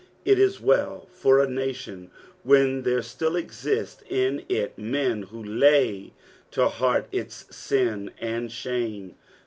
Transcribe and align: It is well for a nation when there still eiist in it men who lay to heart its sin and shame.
It 0.25 0.39
is 0.39 0.59
well 0.59 1.05
for 1.11 1.37
a 1.39 1.47
nation 1.47 2.09
when 2.41 2.81
there 2.81 3.03
still 3.03 3.33
eiist 3.33 3.97
in 4.09 4.43
it 4.49 4.75
men 4.75 5.21
who 5.21 5.43
lay 5.43 6.13
to 6.49 6.69
heart 6.69 7.05
its 7.11 7.45
sin 7.55 8.09
and 8.19 8.51
shame. 8.51 9.13